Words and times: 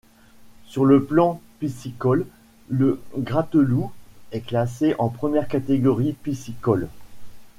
Sur 0.65 0.85
le 0.85 1.03
plan 1.05 1.39
piscicole, 1.59 2.25
le 2.69 2.99
Gratteloup 3.15 3.91
est 4.31 4.41
classé 4.41 4.95
en 4.97 5.09
première 5.09 5.47
catégorie 5.47 6.13
piscicole. 6.13 6.87